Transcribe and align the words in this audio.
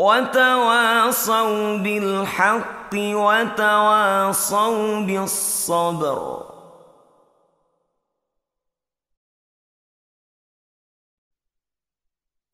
وتواصوا 0.00 1.76
بالحق 1.76 2.94
وتواصوا 2.94 5.00
بالصبر. 5.00 6.46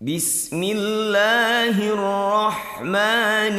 بسم 0.00 0.62
الله 0.62 1.76
الرحمن 1.96 3.56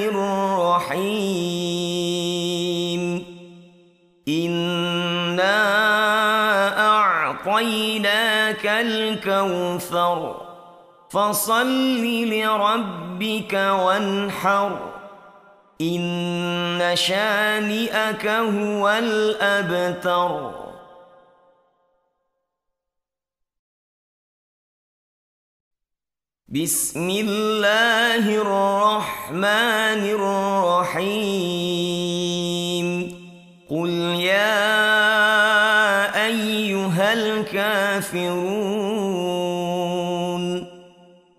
الرحيم. 0.92 3.02
إنا 4.28 5.58
أعطيناك 6.88 8.66
الكوثر. 8.66 10.47
فصل 11.10 12.06
لربك 12.06 13.54
وانحر. 13.54 14.94
إن 15.82 16.92
شانئك 16.94 18.28
هو 18.28 18.90
الأبتر. 18.90 20.52
بسم 26.48 27.10
الله 27.10 28.42
الرحمن 28.42 30.02
الرحيم. 30.18 31.68
قل 33.70 33.90
يا 34.20 34.66
أيها 36.26 37.14
الكافرون. 37.14 39.57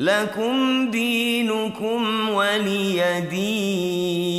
لكم 0.00 0.90
دينكم 0.90 2.28
ولي 2.28 3.20
دين 3.30 4.29